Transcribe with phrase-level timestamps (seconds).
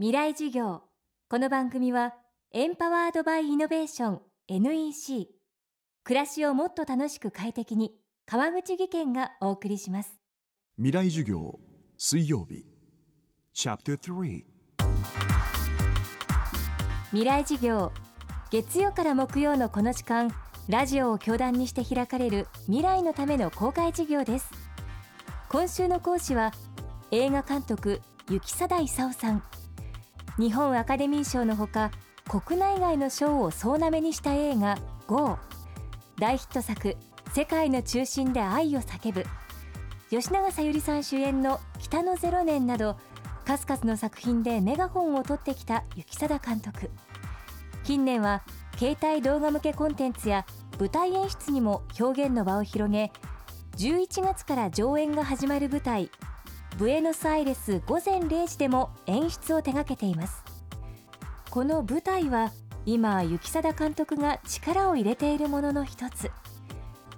[0.00, 0.80] 未来授業。
[1.28, 2.14] この番組は
[2.52, 5.28] エンパワードバイイノベーション NEC
[6.04, 7.92] 暮らしをもっと楽しく快適に
[8.24, 10.18] 川口義賢がお送りします。
[10.78, 11.60] 未来授業
[11.98, 12.64] 水曜日。
[13.52, 14.44] チャプター3
[17.10, 17.92] 未来授業
[18.50, 20.34] 月曜から木曜のこの時間
[20.70, 24.50] ラジオを教壇にして開かれる未来のための公開授業です。
[25.50, 26.52] 今週の講師は
[27.10, 29.42] 映画監督雪貞勲さん
[30.40, 31.90] 日本アカデミー賞のほか
[32.26, 35.36] 国内外の賞を総なめにした映画「GO」
[36.18, 36.96] 大ヒット作
[37.34, 39.26] 「世界の中心で愛を叫ぶ」
[40.08, 42.96] 吉永小百合さん主演の「北のゼロ年」など
[43.44, 46.90] 数々の作品でメガホンを取ってきた雪貞監督。
[47.84, 48.42] 近年は
[48.78, 50.46] 携帯動画向けコンテンツや
[50.78, 53.12] 舞台演出にも表現の場を広げ
[53.76, 56.10] 11月から上演が始まる舞台
[56.80, 60.42] ブエノスアイレス午前0時でも演出を手掛けています。
[61.50, 62.52] この舞台は
[62.86, 66.30] 今雪貞監督が力を入れているものの一つ。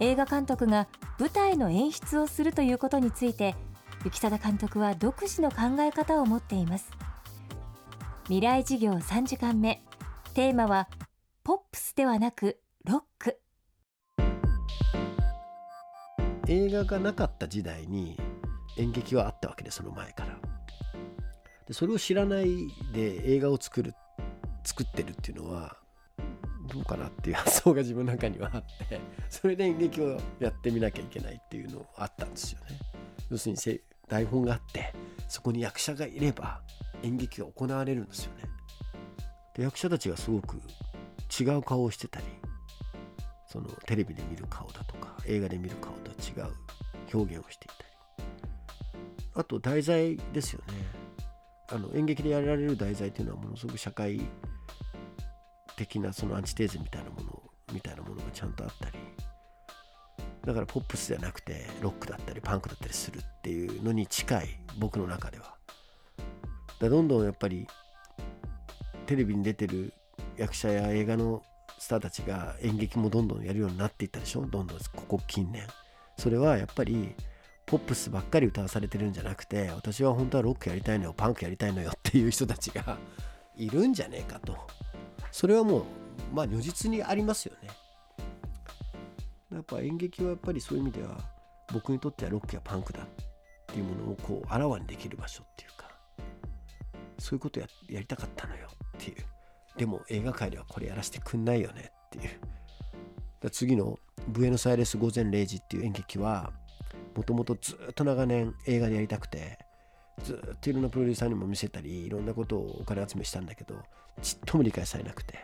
[0.00, 0.88] 映画監督が
[1.20, 3.54] 舞台の演出をするということについて
[4.04, 6.90] 雪貞監督は独自の考え方を持っています。
[8.24, 9.80] 未来事業3時間目。
[10.34, 10.88] テーマは
[11.44, 13.38] ポップスではなくロック。
[16.48, 18.18] 映画がなかった時代に
[18.78, 20.38] 演劇はあったわけでその前から。
[21.66, 23.94] でそれを知らないで映画を作る
[24.64, 25.76] 作ってるっていうのは
[26.72, 32.78] どうかなっていう発想が自分の中にはあってそれで演劇をやってみなきゃいけないっていうのあったんですよね。
[33.30, 34.92] 要するに台本があって
[35.28, 36.60] そこに役者がいれば
[37.02, 38.44] 演劇が行われるんですよね。
[39.54, 40.60] で役者たちがすごく
[41.40, 42.26] 違う顔をしてたり
[43.48, 46.52] そのテレビで見る顔だとか映画で見る顔とは違う
[47.12, 47.91] 表現をしていたり。
[49.34, 50.74] あと題材ですよね。
[51.70, 54.20] あの演劇でやられる題材っていうのはものすごく社会
[55.76, 58.98] 的なそのアンチテーゼみたいなものみたいなものがちゃんとあったり。
[60.44, 64.48] だからポップスじゃなくてロックだったりパンクだったりするっていうのに近い
[64.78, 65.54] 僕の中では。
[66.80, 67.66] だどんどんやっぱり
[69.06, 69.94] テレビに出てる
[70.36, 71.42] 役者や映画の
[71.78, 74.40] スターたちが演劇もどんどんやるようになっていったでしょ？
[74.42, 75.66] どんどんここ近年。
[76.18, 77.14] それはやっぱり
[77.72, 82.98] ポップスばっかり歌わされてるんじゃなくて私は本当はロックやりたいのよパンクやりたいのよっていう人たちが
[83.56, 84.58] いるんじゃねえかと。
[85.30, 85.84] それはもう
[86.34, 87.70] まあ如実にありますよね。
[89.54, 91.16] やっぱ演劇はやっぱりそういう意味では
[91.72, 93.06] 僕にとってはロックやパンクだっ
[93.68, 95.88] ていうものをこうあらわにできる場所っていうか
[97.18, 98.68] そういうことややりたかったのよ
[98.98, 99.24] っていう。
[99.78, 103.50] でも映画界ではこれやらせてくんないよねっていう。
[103.50, 106.52] 次の「ブエノスアイレス午前0時」っていう演劇は
[107.14, 109.58] もともとずっと長年映画でやりたくて
[110.22, 113.74] ずっといろんなプロデューサーにも見せたりいろんなことをお金集めしたんだけど
[114.20, 115.38] ちっとも理解されなくて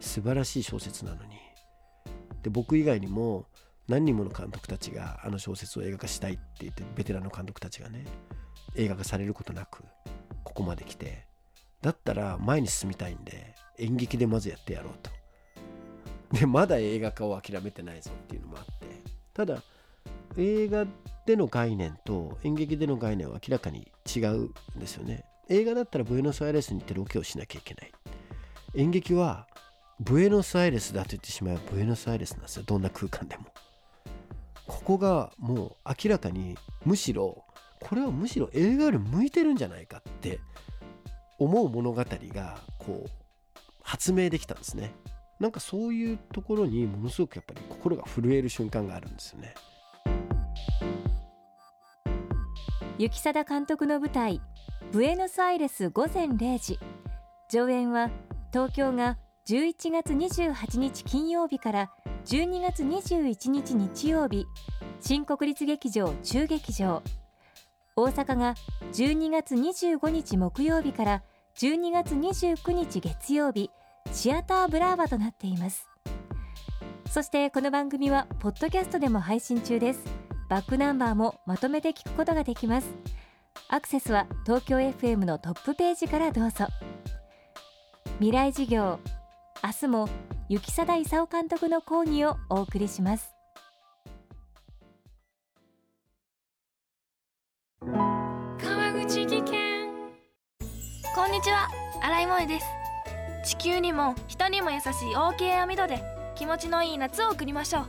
[0.00, 1.36] 素晴らしい小説なのに。
[2.42, 3.46] で僕以外にも
[3.86, 8.06] 何人もの監督たちがあの小説を映画化したいって言ってベテランの監督たちがね
[8.76, 9.84] 映画化されることなく
[10.42, 11.26] ここまで来て
[11.82, 15.10] だったら前に進みたいんで演劇でまずやってやろうと。
[16.38, 18.70] でまだ映画化を諦めてないぞっていうのもあって。
[19.34, 19.62] ただ
[20.36, 20.86] 映画
[21.26, 25.24] での概念と演劇での概念は明らかに違うんですよね。
[25.48, 27.92] 映画だったらブエノスアイレスに行ってロケをしなきゃいけない。
[28.74, 29.46] 演劇は
[29.98, 32.62] ブエノスアイレスだと言ってしまえばブエノスアイレスなんですよ。
[32.64, 33.46] どんな空間でも。
[34.66, 37.44] ここがもう明らかにむしろ
[37.80, 40.38] これはむしろ映画より向いてるんじゃないかって
[41.38, 43.10] 思う物語がこう
[43.82, 44.92] 発明できたんですね。
[45.40, 49.54] なんかそういうところにものすごくやっぱり心が震える瞬間があるんですよね。
[53.00, 54.42] 雪貞監督の舞台
[54.92, 56.78] ブエノスアイレス午前0時。
[57.50, 58.10] 上演は
[58.52, 59.16] 東京が
[59.48, 61.90] 11月28日金曜日から
[62.26, 64.44] 12月21日日曜日。
[65.00, 67.02] 新国立劇場中劇場。
[67.96, 68.54] 大阪が
[68.92, 71.22] 12月25日木曜日から
[71.56, 73.70] 12月29日月曜日。
[74.12, 75.88] シアターブラーバとなっています。
[77.08, 80.29] そしてこの番組はポッドキャストでも配信中です。
[80.50, 82.92] バックナンバーもまとめて聞くことができます。
[83.68, 86.66] アクセスは東京 FM のトップページからどうぞ。
[88.14, 88.98] 未来事業
[89.62, 90.08] 明日も
[90.48, 93.32] 雪貞勲監督の講義をお送りします。
[97.80, 99.88] 川口技研。
[101.14, 101.68] こんにちは
[102.02, 102.66] 新井萌です。
[103.44, 106.02] 地球にも人にも優しい OK 網戸で
[106.34, 107.86] 気持ちのいい夏を送りましょう。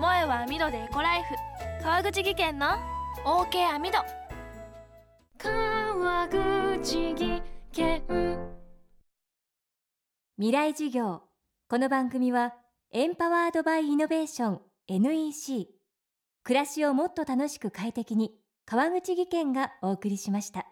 [0.00, 1.34] 萌えは網戸でエコライフ
[1.88, 2.66] 川口技研の
[3.24, 3.96] OK アミド
[5.38, 7.42] 川口技
[7.72, 8.02] 研。
[10.36, 11.22] 未来事業。
[11.66, 12.52] この番組は
[12.92, 15.68] エンパワードバイイノベーション NEC
[16.44, 18.34] 暮らしをもっと楽しく快適に
[18.66, 20.66] 川口技研がお送りしました。